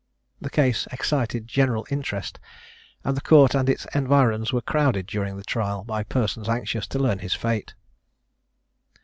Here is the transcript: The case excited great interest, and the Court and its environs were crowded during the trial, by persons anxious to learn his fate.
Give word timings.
The 0.41 0.49
case 0.49 0.87
excited 0.91 1.47
great 1.53 1.69
interest, 1.91 2.39
and 3.03 3.15
the 3.15 3.21
Court 3.21 3.53
and 3.53 3.69
its 3.69 3.85
environs 3.93 4.51
were 4.51 4.63
crowded 4.63 5.05
during 5.05 5.37
the 5.37 5.43
trial, 5.43 5.83
by 5.83 6.01
persons 6.01 6.49
anxious 6.49 6.87
to 6.87 6.97
learn 6.97 7.19
his 7.19 7.35
fate. 7.35 7.75